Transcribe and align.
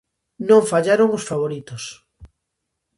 Non 0.49 0.61
fallaron 0.71 1.09
os 1.17 1.27
favoritos: 1.29 1.83